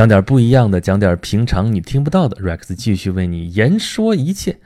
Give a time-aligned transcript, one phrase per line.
[0.00, 2.34] 讲点不一样的，讲点平常你听不到的。
[2.38, 4.56] Rex 继续为你言说一切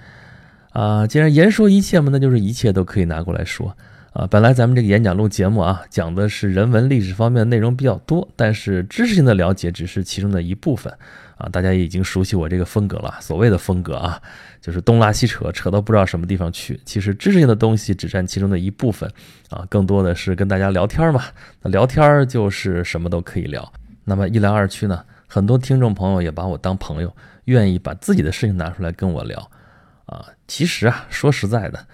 [0.71, 1.08] 啊！
[1.08, 3.76] 既然言说一切嘛，那就是一切都可以拿过来说
[4.12, 4.28] 啊。
[4.31, 10.97] 本来咱们这个演讲录节目啊，讲的是人文历史方面的内容比较多，但是知识性的了解只是其中的一部分
[11.37, 11.48] 啊。
[11.51, 14.23] 大家也已经熟悉我这个风格了，所谓的风格啊，
[14.61, 16.79] 就是东拉西扯，扯到不知道什么地方去。
[16.85, 19.11] 其实知识性的东西只占其中的一部分
[19.51, 21.25] 啊，更多的是跟大家聊天嘛。
[21.61, 23.73] 那聊天就是什么都可以聊。
[24.05, 25.03] 那么一来二去呢？
[25.35, 27.12] 很多听众朋友也把我当朋友，
[27.47, 29.51] 愿意把自己的事情拿出来跟我聊，
[30.07, 31.87] 啊，其实啊，说实在的，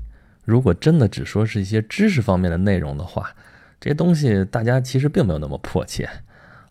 [0.44, 3.34] 如果真的只说是一些知识方面的内容的话，
[3.80, 6.06] 这些东西大家其实并没有那么迫切，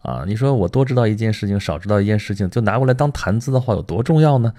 [0.04, 4.54] 啊，你说我多知道一件事情，少知道一件事情，就拿过来当谈资的话，有多重要呢？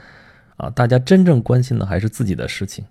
[0.56, 2.84] 啊，大家真正关心的还是自己的事情，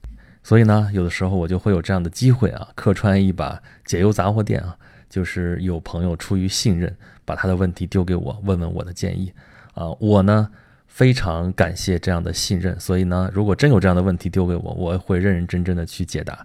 [0.43, 4.77] 所以呢，有的时候我就会有这样的机会啊，客串一把解忧杂货店啊。
[5.09, 6.95] 就是有朋友出于信任，
[7.25, 9.33] 把他的问题丢给我，问问我的建议，
[9.73, 10.49] 啊，我呢
[10.87, 16.43] 非常感谢这样的信任，所以呢，如果真有这样的问题丢给我，我会认认真真的去解答。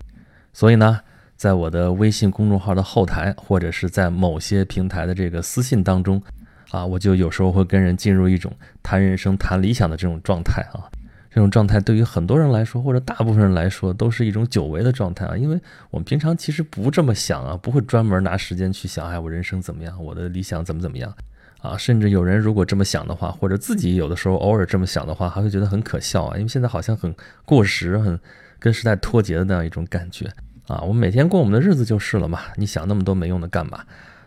[0.52, 1.00] 所以呢，
[1.36, 6.22] 在我的微信公众号的后台，或者是在某些平台的这个私信当中，
[6.70, 8.52] 啊，我就有时候会跟人进入一种
[8.82, 10.88] 谈人生、谈理想的这种状态啊。
[11.34, 15.36] 这种状态对于很多人来说，或者大部分人来说，都是一种久违的状态啊。
[15.36, 21.12] 因为我们平常其实不这么想啊，不会专门拿时间去想，哎，我人生怎么样，我的理想怎么怎么样
[21.58, 21.76] 啊。
[21.76, 26.36] 甚至有人如果这么想的话，或者自己有的时候偶尔这么想的话，还会觉得很可笑啊。
[26.36, 27.12] 因为现在好像很
[27.44, 28.16] 过时，很
[28.60, 30.32] 跟时代脱节的那样一种感觉
[30.68, 30.82] 啊。
[30.82, 32.42] 我们每天过我们的日子就是了嘛。
[32.54, 33.84] 你想那么多没用的干嘛？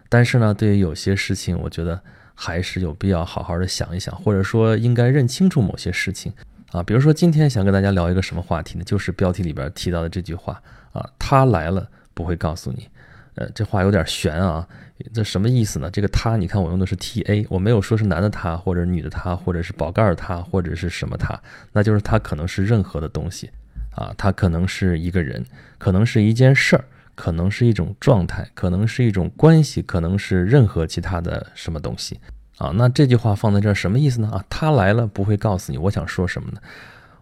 [0.10, 2.02] 但是呢，对于有些事情，我觉得
[2.36, 6.34] 还是有必要好好的想一想，或者说应该认清楚某些事情。
[6.72, 8.84] 啊，比如说今天想跟大家聊一个什么话题呢？
[8.84, 12.90] 就是标题里边提到的这句话啊，他来了不会告诉你。
[13.36, 14.68] 呃，这话有点悬啊，
[15.14, 15.90] 这什么意思呢？
[15.92, 21.40] 这个他，你看我用的是 T A，我没有说是男的他或者女的他，或者是宝盖儿他或者是什么他，
[21.72, 23.50] 那就是他可能是任何的东西
[23.96, 25.46] 啊，他可能是一个人，
[25.78, 26.84] 可能是一件事儿，
[27.14, 32.20] 可能是一种状态，可能是一种关系，可能是任何其他的什么东西。
[32.58, 34.30] 啊，那这句话放在这儿什么意思呢？
[34.32, 35.78] 啊，他来了不会告诉你。
[35.78, 36.60] 我想说什么呢？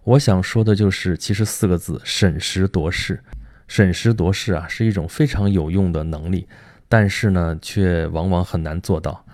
[0.04, 3.20] 我想说的就是，其实四个字：审时度势。
[3.68, 6.48] 审时度势啊，是一种非常有用的能力，
[6.88, 9.26] 但是呢，却往往很难做到。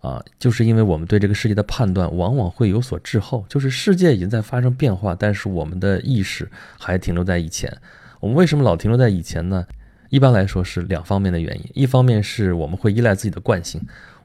[0.00, 7.76] 啊，就是因为我们对这个世界的判断往往会有所滞后，就是世界已经在发生变化，但是我们的意识还停留在以前。
[8.20, 9.66] 我们为什么老停留在以前呢？
[10.08, 13.80] 一般来说是两方面的原因，一方面是我们会依赖自己的惯性。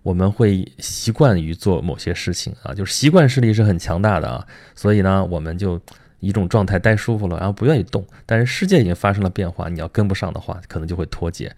[0.06, 4.46] 我们会习惯于做某些事情啊，就是习惯势力是很强大的啊，
[4.76, 5.82] 所以呢，我们就
[6.20, 8.06] 一种状态待舒服了，然后不愿意动。
[8.24, 11.52] 但是世界已经发生了变化，你要跟不上的话，可能就会脱节。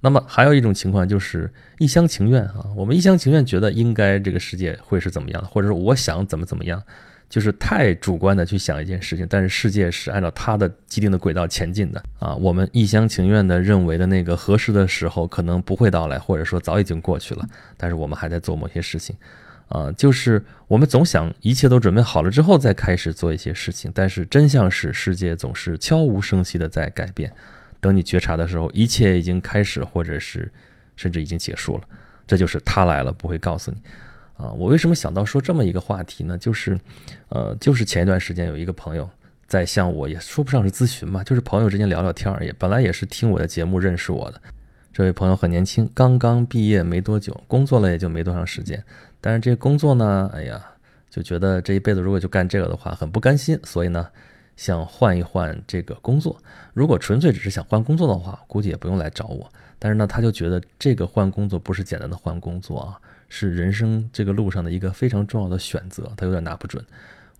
[0.00, 6.82] 那么还有一种情况就是一厢情愿啊，我们一厢情愿觉得应该这个世界会是怎么样，或者是我想怎么怎么样。
[7.32, 12.34] 就是太主观的去想一件事情，但是世界是按照它的既定的轨道前进的啊。
[12.34, 17.48] 我们一厢情愿的认为的那个合适的时候可能不会到来，或者说早已经过去了，
[17.78, 19.16] 但是我们还在做某些事情，
[19.68, 27.32] 啊，就是我们总想一切都准备好了之后再开始做一些事情，但是真相是世界总是悄无声息的在改变，
[27.80, 30.52] 等你觉察的时候，一切已经开始，或者是
[30.96, 31.84] 甚至已经结束了。
[32.26, 33.78] 这就是他来了，不会告诉你。
[34.42, 36.36] 啊，我为什么想到说这么一个话题呢？
[36.36, 36.76] 就是，
[37.28, 39.08] 呃，就是前一段时间有一个朋友
[39.46, 44.42] 在向我，也说不上是咨询吧，就是朋友之间聊聊天儿，也本来也是听我的节目认识我的。
[44.92, 48.82] 这位朋友很年轻，刚刚毕业没多久，工作了也就没多长时间。
[49.20, 50.60] 但是这工作呢，哎呀，
[51.08, 54.08] 就觉得这一辈子如果就干这个的话，很不甘心，所以呢，
[54.56, 56.36] 想换一换这个工作。
[56.74, 59.48] 如果纯粹只是想换工作的话，估计也不用来找我。
[59.78, 63.00] 但是呢，他就觉得这个换工作不是简单的换工作啊。
[63.34, 66.84] 是人生这个路上的一个非常重要的选择，他有点拿不准。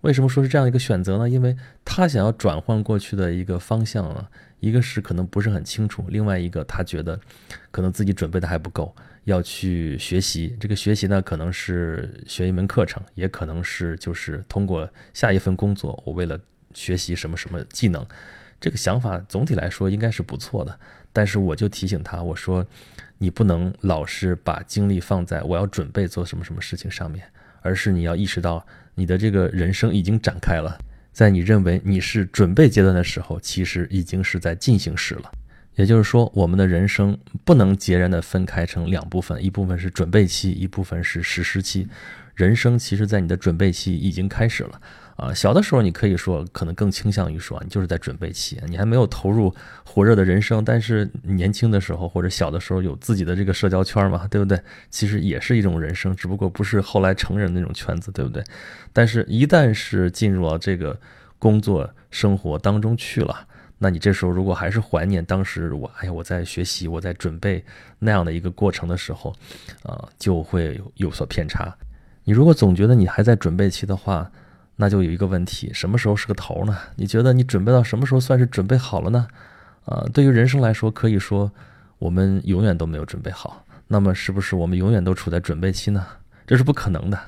[0.01, 1.29] 为什么说是这样一个选择呢？
[1.29, 1.55] 因为
[1.85, 4.27] 他想要转换过去的一个方向啊，
[4.59, 7.19] 一个是可能不是很清楚，另外一个他觉得
[7.69, 8.93] 可能自己准备的还不够，
[9.25, 10.57] 要去学习。
[10.59, 16.39] 这个学习呢，可能是学一门课程，也可能是就是通过下一份工作，我为了
[16.73, 18.03] 学习什么什么技能。
[18.63, 20.79] 这个想法总体来说应该是不错的，
[21.11, 22.65] 但是我就提醒他，我说。
[23.19, 27.25] 你不能老是把精力放在我要准备做什么什么事情上面，
[27.61, 28.65] 而是你要意识到
[28.95, 30.77] 你的这个人生已经展开了，
[31.13, 35.31] 在你认为你是准备阶段的时候，其实已经是在进行时了。
[35.75, 41.87] 也就是说，我们的人生不能截然的分开成两部分，一部分是准备期，一部分是实施期。
[42.35, 44.81] 人生其实，在你的准备期已经开始了。
[45.15, 49.53] 啊，小的时候你可以说，可能更倾向于说，你就是在准备期，你还没有投入
[49.85, 50.65] 火热的人生。
[50.65, 54.59] 但是年轻的时候或者小的时候有自己的这个社交圈嘛，对不对？
[54.89, 58.43] 其实也是一种人生，只不过不是后来成人那种圈子，对不对？
[58.91, 60.99] 但是，一旦是进入了这个
[61.37, 67.63] 工作生活当中去了，那你这时候如果还是怀念当时我，哎呀，我在学习，我在准备
[67.99, 69.35] 那样的一个过程的时候，
[69.83, 71.75] 啊，就会有所偏差。
[72.23, 74.31] 你如果总觉得你还在准备期的话，
[74.75, 76.77] 那就有一个问题，什么时候是个头呢？
[76.95, 79.27] 你觉得你准备到什么时候算是准备好了呢？
[79.85, 81.51] 啊，对于人生来说，可以说
[81.99, 83.65] 我们永远都没有准备好。
[83.87, 86.05] 那么，是不是我们永远都处在准备期呢？
[86.47, 87.19] 这是不可能的。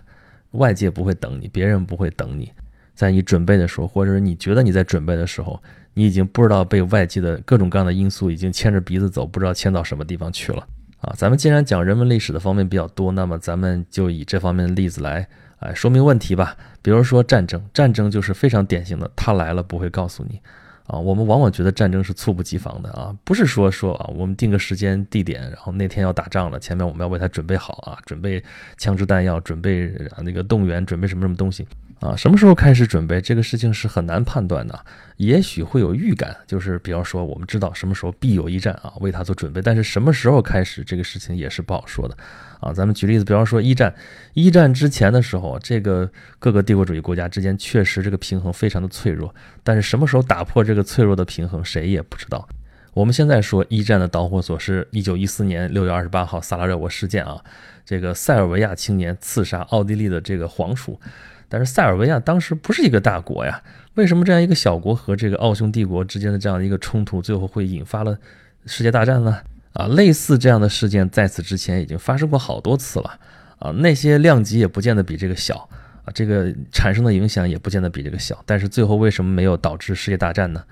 [0.52, 2.52] 外界不会等你，别人不会等你。
[2.96, 5.62] 在你准备的时候，或者是你觉得你在准备的时候，
[5.94, 10.66] 你已经不知道被外界的各种各样的因素已经牵着鼻子走，不知道牵到什么地方去了。
[11.02, 15.28] 啊，咱们既然讲人文历史的方面比较多，那么咱们就以这方面的例子来。
[15.60, 16.56] 哎，说明问题吧。
[16.82, 20.42] 比如说战争，战争就是非常典型的，他来了不会告诉你
[20.88, 20.98] 啊。
[20.98, 28.44] 我们往往觉得战争是猝不及防的啊，不是说说啊，我们定个时间地点，然后那天要打仗了，前面我们要为他准备好啊，准备
[28.78, 29.92] 枪支弹药，准备
[30.24, 31.68] 那个动员，准备什么什么东西。
[32.02, 34.78] 啊，什么时候开始准备这个事情是很难判断的，
[35.16, 42.16] 也许会有预感，就是比方说我们知道什么时候必有一战啊，为他做准备，但是什么时候开始这个事情也是不好说的
[42.60, 42.74] 啊。
[42.74, 43.96] 咱们举例子，比方说一战，
[44.34, 49.34] 一战之前的时候，这个各个帝国主义国家之间确实这个平衡非常的脆弱，
[49.64, 52.48] 但是什么时候打破这个个脆弱的平衡，谁也不知道。
[52.94, 57.42] 我们现在说一战的导火索是一九一四年六月二十八号萨拉热窝事件啊，
[57.86, 61.00] 这个塞尔维亚青年刺杀奥地利的这个皇储。
[61.48, 63.62] 但是塞尔维亚当时不是一个大国呀，
[63.94, 68.18] 为什么这样一个小国和这个奥匈帝国之间的这样的一个冲突，最后会引发了
[68.66, 69.40] 世界大战呢？
[69.74, 73.20] 啊，类似这样的事件在此之前已经发生过好多次了，
[73.60, 75.70] 啊，那些量级也不见得比这个小，
[76.06, 80.64] 啊，这个产生的影响也不见得比这个小，但是最后为什么没有导致世界大战呢？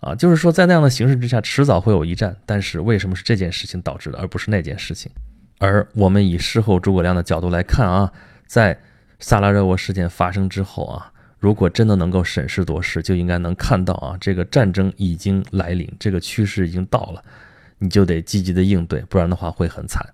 [0.00, 5.10] 啊，就是说在那样的形势之下，迟早会有一战，但是为什么是这件事情导致的，而不是那件事情？
[5.58, 8.12] 而我们以事后诸葛亮的角度来看啊，
[8.46, 8.78] 在
[9.18, 17.20] 萨拉热窝事件发生之后啊，如果真的能够审时度势，就应该能看到啊，这个战争已经来临，这个趋势已经到了，
[17.78, 20.06] 你就得积极的应对，不然的话会很惨。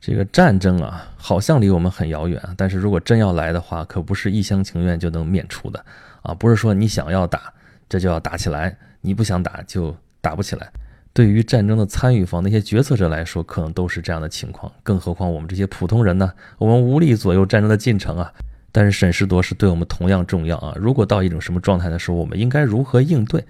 [0.00, 5.84] 这个战争啊，好像离我们很遥远，但是如果真要来的话，可不是一厢情愿就能免除的
[6.22, 7.52] 啊，不是说你想要打，
[7.88, 10.70] 这就要打起来，你不想打就打不起来。
[11.12, 16.32] 对于战争的参与方那些决策者来说，可能都是这样的情况，更何况我们这些普通人呢？
[16.58, 18.32] 我们无力左右战争的进程啊。
[18.70, 20.74] 但是审时度势对我们同样重要啊。
[20.76, 23.44] 如果到一种什么状态的时候，我们应该如何应对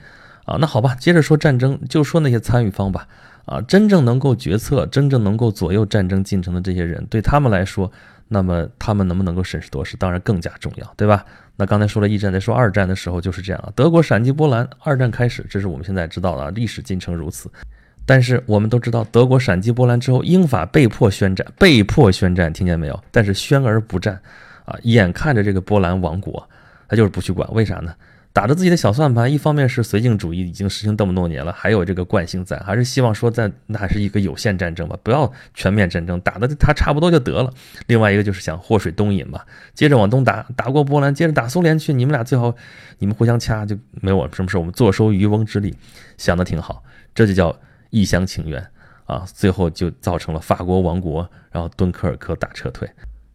[0.44, 0.56] 啊？
[0.58, 3.06] 那好吧，接着说战争，就说那些参与方吧。
[3.48, 7.90] 啊，真正能够决策、真正能够左右战争进程的这些人，对他们来说，
[8.28, 11.24] 那么他们能不能够审时度势，当然更加重要，对吧？
[11.56, 13.72] 那刚才说了一战，再说二战的时候就是这样啊。
[13.74, 17.50] 德国闪击波兰，二战开始，这是我们现在知道的历史进程如此。
[18.06, 23.02] 但是我们都知道，德国闪击波兰之后，英法被迫宣战，被迫宣战，听见没有？
[23.10, 24.20] 但是宣而不战，
[24.64, 26.48] 啊，眼看着这个波兰亡国，
[26.86, 27.92] 他就是不去管，为啥呢？
[28.38, 37.52] 打着自己的小算盘，一方面是绥靖主义已经实行这么多年了，还有这个惯性在，还是希望说在那还是一个有限战争吧，不要全面战争，打的他差不多就得了。
[37.88, 39.40] 另外一个就是想祸水东引嘛，
[39.74, 42.54] 接着往东打，打过波兰，接着打苏联去，你们俩最好
[42.98, 45.74] 你们互相掐，就没我什么事，我们坐收渔翁之利，
[46.16, 46.80] 想的挺好，
[47.12, 47.52] 这就叫
[47.90, 48.64] 一厢情愿
[49.06, 52.88] 啊，最后就造成了法国亡国，然后敦刻尔克大撤退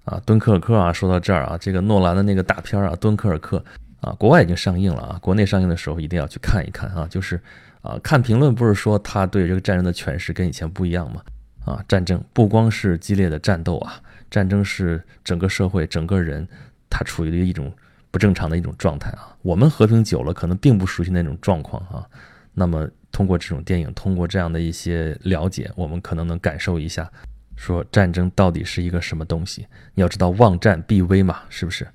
[0.05, 3.61] 啊，敦刻尔克啊，说到这儿啊，这个诺兰的那个大片啊，敦刻尔克。
[4.03, 7.07] 啊，国外已经上映了啊，国内上映的时候一定要去看一看啊。
[7.09, 7.41] 就是，
[7.81, 11.21] 啊，看评论不是说他对这个战争的诠释跟以前不一样吗？
[11.65, 16.45] 啊，战争不光是激烈的战斗啊，战争是整个社会、整个人
[16.89, 17.73] 他处于的一种
[18.11, 19.33] 不正常的一种状态啊。
[19.41, 22.05] 我们和平久了，可能并不熟悉那种状况啊。
[22.53, 27.09] 那么通过这种电影，通过这样的一些了解，我们可能能感受一下，
[27.55, 29.65] 说战争到底是一个什么东西。
[29.93, 31.87] 你要知道，望战必危嘛，是不是？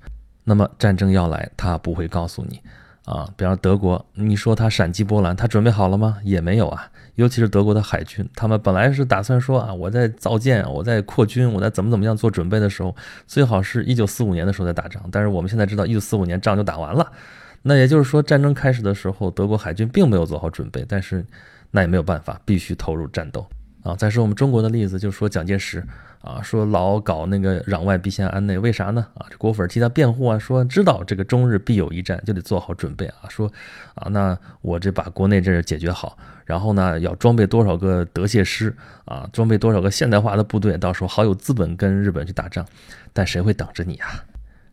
[0.49, 2.59] 那么战争要来，他不会告诉你，
[3.05, 6.17] 啊，比方德国，你说他闪击波兰，他准备好了吗？
[6.25, 6.91] 也没有啊。
[7.17, 15.03] 尤其是德国的海军，他们本来是打算说啊，我在造舰，我在扩军，我在怎么怎么样做准备的时候，最好是一九四五年的时候再打仗。
[15.13, 17.13] 但是我们现在知道，一九四五年仗就打完了，
[17.61, 20.83] 那也就是说战争开始的时候，德国海军并没有做好准备。
[20.89, 21.23] 但是
[21.71, 23.47] 那也没有办法，必须投入战斗
[23.83, 23.95] 啊。
[23.95, 25.85] 再说我们中国的例子，就说蒋介石
[26.21, 29.07] 啊，说老搞那个攘外必先安内，为啥呢？
[29.15, 33.29] 啊，这果粉替他辩护啊，说知道这个中日必有一战，就得做好准备啊。
[33.29, 33.51] 说
[33.95, 42.67] 啊，那我这把国内这解决好，然后呢，要装备多少个德械师啊，装备多少个现代化的部队，到时候好有资本跟日本去打仗。
[43.13, 44.25] 但谁会等着你啊？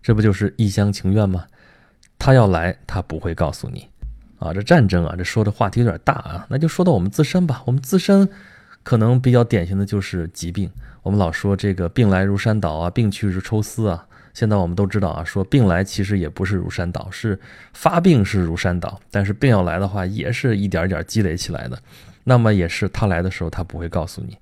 [0.01, 1.45] 这不就是一厢情愿吗？
[2.17, 3.87] 他要来，他不会告诉你
[4.39, 4.53] 啊。
[4.53, 7.61] 这战争啊，这说的话题有点大啊，那就说到我们自身吧。
[7.65, 8.27] 我们自身
[8.85, 10.69] 可能比较典型的就是疾病。
[11.01, 14.07] 我们老说这个病来如山倒啊，病去如抽丝啊。
[14.31, 17.39] 现在我们都知道啊，说病来其实也不是如山倒，是
[17.73, 21.79] 发病是如山倒，但是病要来的话，也是一点一点积累起来的。
[22.25, 24.37] 那么也是他来的时候，他不会告诉你。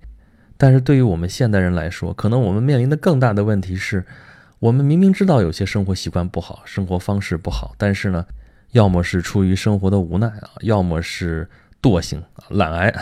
[0.58, 4.04] 但是对于我们现代人来说，可能我们面临的更大的问题是，
[4.60, 8.26] 我们明明知道有些生活习惯不好，生活方式不好，但是呢，
[8.72, 11.50] 要么是出于生活的无奈啊，要么是
[11.82, 12.94] 惰性、懒癌。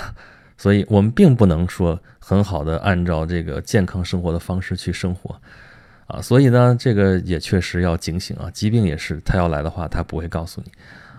[0.61, 5.35] 所以我们并不能说很好的按照这个健康生活的方式去生活，
[6.05, 8.47] 啊，所以呢，这个也确实要警醒啊。
[8.51, 10.71] 疾病也是，他要来的话，他不会告诉你，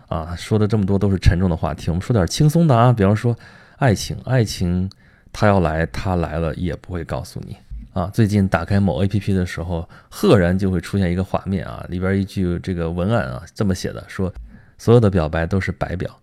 [0.07, 3.37] 啊，说的这么多都是沉重的话题，我们说点轻松的啊，比方说
[3.79, 4.89] 爱情，爱情
[5.33, 7.57] 他要来，他来了也不会告诉你，
[7.95, 14.33] 啊，最近打开某 APP 的时候，赫然就会出现一个画面啊，里边一句这个文案啊，这么写的，说
[14.79, 16.17] 所有的表白都是白表，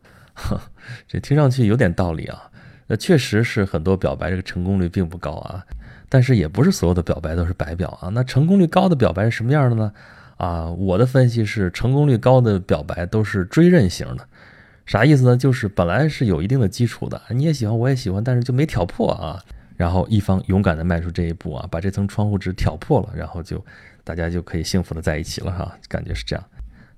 [1.05, 2.43] 这听上去有点道理啊。
[2.89, 5.63] 那确实是很多表白这个成功率并不高啊，
[6.09, 8.09] 但是也不是所有的表白都是白表啊。
[8.09, 9.93] 那成功率高的表白是什么样的呢？
[10.37, 14.27] 啊，我的分析是成功率高的表白都是追认型的，
[14.87, 15.37] 啥意思呢？
[15.37, 19.39] 就是本来是有一定的基础的，你也喜欢我也喜欢，但是就没挑破啊。
[19.77, 23.63] 然后一方勇敢的迈出这一步啊，把这层窗户纸挑破了，然后就
[24.03, 26.43] 大家就可以幸福的在一起了哈，感觉是这样。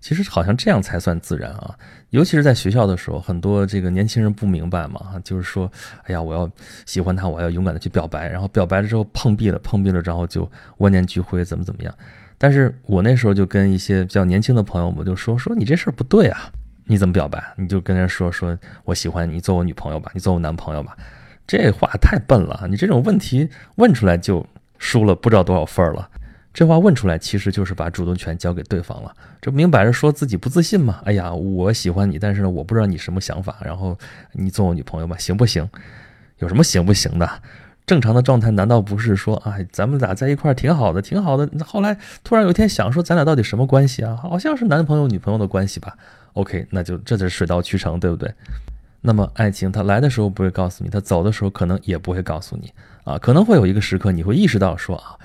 [0.01, 1.73] 其实好像这样才算自然啊，
[2.09, 5.71] 尤其是在学校的时候，很多这个年轻人不明白嘛，就是说，
[6.03, 6.49] 哎呀，我要
[6.85, 11.93] 喜欢他，我要勇敢的去表白，然后表白了之后碰壁了，碰壁了，然后就万念俱灰，怎么怎么样？
[12.39, 16.51] 但是我那时候就跟一些比较年轻的朋友们就说，说你这事儿不对啊，
[16.85, 17.41] 你怎么表白？
[17.55, 20.97] 你就跟人说，说我喜欢你，做我女朋友吧，你做我男朋友吧，
[21.45, 24.43] 这话太笨了，你这种问题问出来就
[24.79, 26.09] 输了不知道多少分了。
[26.53, 29.15] 这话问出来，其实就是把主动权交给对方了。
[29.41, 31.01] 这明摆着说自己不自信嘛？
[31.05, 33.57] 哎呀，我喜欢你，但是呢，我不知道你什么想法。
[33.63, 33.97] 然后
[34.33, 35.67] 你做我女朋友吧，行不行？
[36.39, 37.29] 有什么行不行的？
[37.85, 41.49] 正常的状态难道不是说，哎，咱们俩在一块儿挺好的，挺好的。
[41.65, 44.15] 后来突然有一天想说，咱俩到底什么关系啊？
[44.15, 45.95] 好像是男朋友女朋友的关系吧
[46.33, 48.29] ？OK，那就这就是水到渠成，对不对？
[48.99, 52.71] 那么爱情它来的时候不会告诉你，它走的时候可能也不会告诉你
[53.05, 53.17] 啊。
[53.17, 55.15] 可能会有一个时刻你会意识到说啊，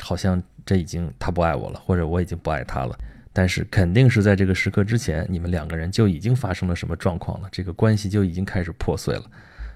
[0.00, 0.42] 好像。
[0.64, 2.98] 这已经他不爱我了，或者我已经不爱他了，
[3.32, 9.24] 但是肯定是在这个时刻之前，你们两个人就已经发生了什么状况了，这个关系就已经开始破碎了，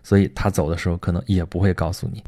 [0.02, 2.22] 所以他走的时候可能也不会告诉你，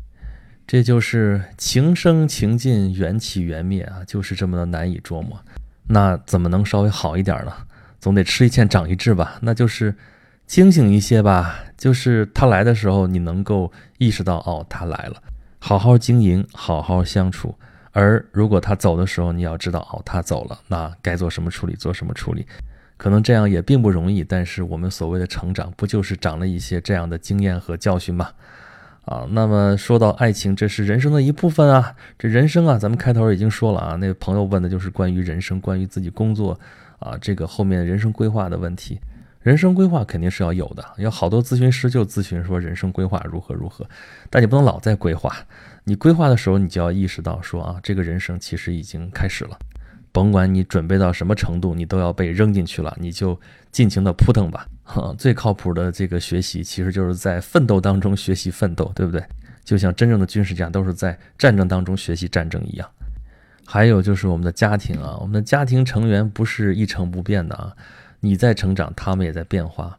[0.66, 5.38] 这就是情生情尽，缘起缘灭啊，就是这么的难以捉摸。
[5.86, 7.52] 那怎么能稍微好一点呢？
[8.00, 9.94] 总得吃一堑长一智吧，那就是
[10.46, 15.22] 清醒一些吧，就是他来的时候，你能够意识到哦，他来了，
[15.58, 17.54] 好好经营，好好相处。
[17.98, 22.46] 而如果他走的时候，你要知道哦，他走了，那该做什么处理，做什么处理，
[22.96, 24.22] 可能这样也并不容易。
[24.22, 28.30] 但是我们所谓的成长，不就是长了一些这样的经验和教训吗？
[29.04, 31.92] 啊，那么说到爱情，这是人生的一部分啊。
[32.16, 36.56] 这人生啊，咱们开头已经说了啊，那个朋友问的就是关于人生，关于自己工作
[37.00, 39.00] 啊，这个后面人生规划的问题。
[39.40, 43.84] 人生规划肯定是要有的，有好多咨询师就咨询说人生规划如何如何，
[44.30, 45.34] 但你不能老在规划。
[45.88, 49.58] 你规划的时候，你就要意识到说啊，这个人生其实已经开始了，
[50.12, 53.40] 甭管你准备到什么程度，你都要被扔进去了，你就
[53.72, 54.66] 尽情的扑腾吧。
[55.16, 59.24] 最靠谱的这个学习，其实就是在奋斗当中学习奋斗，对不对？
[59.64, 62.86] 就像真正的军事家都是在战争当中学习战争一样。
[63.64, 67.72] 还有就是我们的家庭啊，我们的家庭成员不是一成不变的啊，
[68.20, 69.98] 你在成长，他们也在变化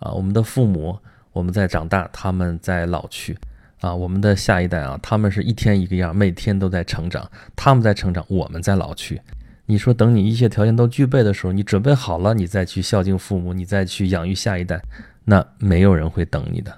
[0.00, 0.10] 啊。
[0.10, 0.98] 我们的父母，
[1.30, 3.38] 我们在长大，他们在老去。
[3.80, 7.30] 啊，我们的下一代啊，他们是一天一个样，每天都在成长。
[7.54, 9.20] 他们在成长，我们在老去。
[9.66, 14.80] 你说，等你一切条件都具备的时候，你准备好了，你再去孝敬父母，你再去养育下一代，
[15.24, 16.76] 那没有人会等你的。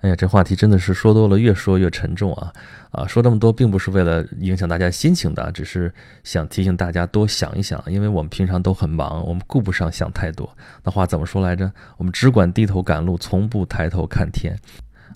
[0.00, 2.52] 哎呀，这话题真的是说多了，越说越沉重啊！
[2.90, 5.94] 啊，说这么多并不是为了影响大家心情的，只是
[6.24, 10.56] 想提醒大家多想一想，因为我们平常都很忙，我们顾不上想太多。
[10.82, 11.70] 那话怎么说来着？
[11.98, 14.58] 我们只管低头赶路，从不抬头看天。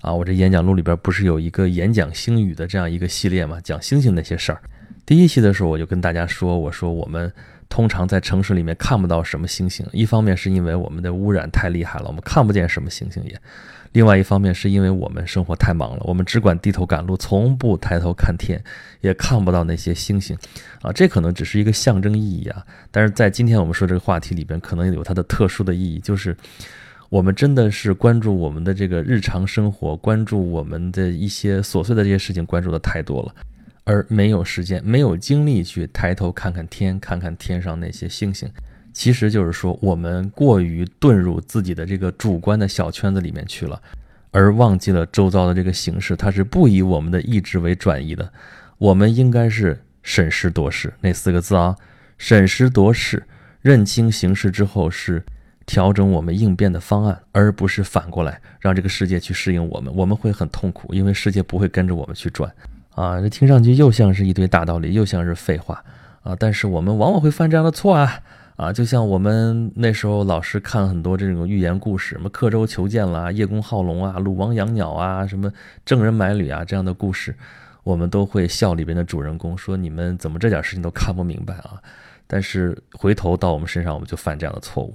[0.07, 4.63] 啊，我这演讲录里边不是有一个演讲星语的这样一个系列嘛，讲星星那些事儿。
[5.05, 7.33] 第一期的时候我就跟大家说，我说我们
[7.69, 13.35] 通常在城市里面看不到什么星星，一方面是因为我们的污染太厉害了，我们看不见什么星星也；
[13.95, 18.63] 另外一方面是因为我们生活太忙了，我们只管低头赶路，从不抬头看天，
[19.01, 20.39] 也看不到那些星星。
[20.83, 26.37] 啊，这可能只是一个象征意义啊，但是在今天我们说这个话题里边，可能有它的特殊的意义，就是
[27.09, 33.35] 我们真的是关注我们的这个日常生活，关注我们的一些琐碎的这些事情，关注的太多了。
[33.85, 38.51] 而没有时间、没有精力去抬头看看天，看看天上那些星星，
[38.93, 43.81] 其实就是说我们过于遁入自己的这个主观的小圈子里面去了，
[44.33, 48.33] 而忘记了周遭的这个形势，它是不以我们的意志为转移的。
[48.79, 51.77] 我们应该是审时度势那四个字啊，
[52.19, 53.23] 审时度势，
[53.63, 55.25] 认清形势之后是
[55.67, 59.93] 调整我们应变的方案，而不是反过来让这个世界去适应我们。
[59.95, 62.51] 我们会很痛苦，因为世界不会跟着我们去转。
[62.95, 65.85] 啊，这听上去又像是一堆大道理，又像是废话
[66.23, 66.35] 啊！
[66.39, 68.21] 但是我们往往会犯这样的错啊！
[68.57, 75.53] 啊，就像我们那时候老师看很多这种寓言故事，什么刻舟求剑啦、叶公好龙啊、鲁王养鸟啊、什么
[75.85, 77.37] 郑人买履啊这样的故事，
[77.83, 81.83] 我们都会笑里边的主人公，说你们怎么这点事情都看不明白啊？
[82.27, 84.95] 但是回头到我们身上，我们就犯这样的错误。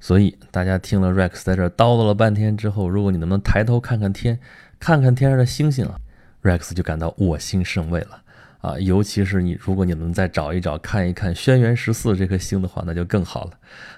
[0.00, 4.38] 所以大家听了 Rex 在这叨叨了半天之后，如果你能不能抬头看看天，
[4.78, 5.96] 看看天上的星星啊
[6.42, 8.22] ？Rex 就感到我心甚慰了
[8.60, 8.78] 啊！
[8.78, 13.50] 尤其是你，如果你能再找一找、看一看轩辕十四这颗星的话，那就更好了。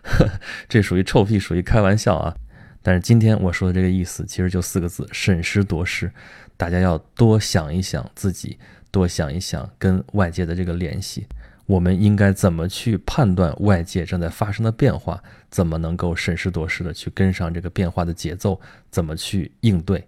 [0.02, 0.26] 呵
[0.68, 2.34] 这属于臭屁，属于开玩笑啊！
[2.82, 6.10] 但是今天我说的这个意思，其实就四个字：审时度势。
[6.56, 8.58] 大家要多想一想自己，
[8.90, 11.26] 多想一想跟外界的这个联系。
[11.70, 15.22] 我们应该怎么去判断外界正在发生的变化？
[15.50, 18.60] 怎么能够审时度势的去跟上这个变化的节奏？
[18.90, 20.04] 怎么去应对？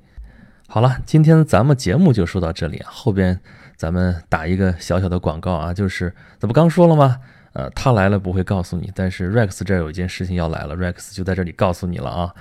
[0.66, 2.90] 好了，今天咱们节目就说到这里啊。
[2.90, 3.38] 后边
[3.76, 7.20] 咱们打一个小小的广告啊，就是这不刚说了吗？
[7.52, 12.34] 呃，他来了不会告诉你，但是 Rex 这儿有一件事情要来了，Rex 就在这里告诉你了啊。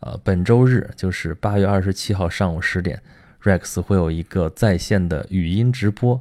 [0.00, 3.00] 呃，本周日就是八月二十七号上午十点
[3.44, 6.20] ，Rex 会有一个在线的语音直播，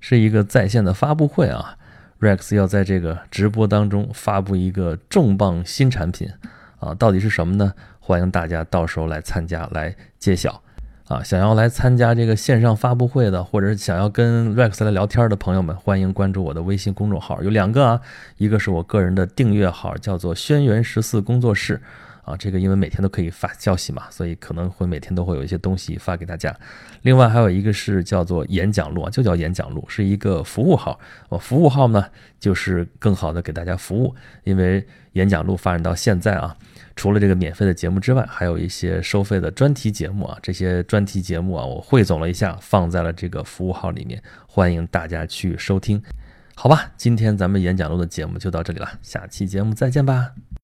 [0.00, 1.78] 是一个在线的发布会啊。
[2.22, 6.30] Rex 要在这个直播当中发布一个重磅新产品
[6.78, 7.74] 啊，到底是什么呢？
[7.98, 10.62] 欢迎大家到时候来参加来揭晓。
[11.08, 18.00] 啊，想要来参加这个线上发布会的，或者是想要跟 Rex 来聊天的朋友们，欢迎关注我的微信公众号，有两个啊，
[18.38, 21.82] 一个是我个人的订阅号，叫做轩辕十四工作室，
[22.22, 26.56] 啊，这个因为每天都可以发消息嘛，所以可能会每天都会有一些东西发给大家。
[27.02, 30.98] 另外还有一个是叫做演讲录啊，就叫演讲录，是一个服务号。
[31.28, 32.06] 我服务号呢，
[32.38, 34.14] 就是更好的给大家服务，
[34.44, 36.56] 因为演讲录发展到现在啊。
[36.94, 40.38] 除了这个免费的节目之外，还有一些收费的专题节目啊。
[40.42, 46.00] 这些专题节目啊，我汇总了一下，放在了这个服务号里面，欢迎大家去收听。
[46.54, 50.34] 好吧，今天咱们演讲录的节目就到这里了，下期节目再见吧。